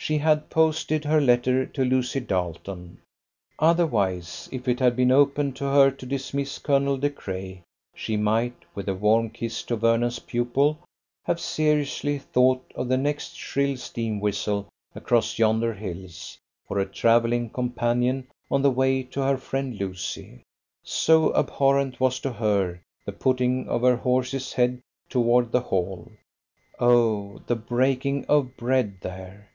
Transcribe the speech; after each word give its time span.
She 0.00 0.18
had 0.18 0.48
posted 0.48 1.04
her 1.04 1.20
letter 1.20 1.66
to 1.66 1.84
Lucy 1.84 2.20
Darleton. 2.20 2.98
Otherwise, 3.58 4.48
if 4.52 4.68
it 4.68 4.78
had 4.78 4.94
been 4.94 5.10
open 5.10 5.52
to 5.54 5.64
her 5.64 5.90
to 5.90 6.06
dismiss 6.06 6.58
Colonel 6.60 6.96
De 6.98 7.10
Craye, 7.10 7.62
she 7.96 8.16
might, 8.16 8.54
with 8.76 8.88
a 8.88 8.94
warm 8.94 9.28
kiss 9.28 9.64
to 9.64 9.76
Vernon's 9.76 10.20
pupil, 10.20 10.78
have 11.24 11.40
seriously 11.40 12.16
thought 12.18 12.64
of 12.76 12.86
the 12.88 12.96
next 12.96 13.34
shrill 13.34 13.76
steam 13.76 14.20
whistle 14.20 14.68
across 14.94 15.36
yonder 15.36 15.74
hills 15.74 16.38
for 16.68 16.78
a 16.78 16.86
travelling 16.86 17.50
companion 17.50 18.28
on 18.52 18.62
the 18.62 18.70
way 18.70 19.02
to 19.02 19.20
her 19.20 19.36
friend 19.36 19.78
Lucy; 19.80 20.42
so 20.84 21.34
abhorrent 21.34 21.98
was 21.98 22.20
to 22.20 22.32
her 22.34 22.80
the 23.04 23.12
putting 23.12 23.68
of 23.68 23.82
her 23.82 23.96
horse's 23.96 24.52
head 24.52 24.80
toward 25.10 25.50
the 25.50 25.60
Hall. 25.60 26.08
Oh, 26.78 27.42
the 27.48 27.56
breaking 27.56 28.24
of 28.26 28.56
bread 28.56 28.98
there! 29.00 29.48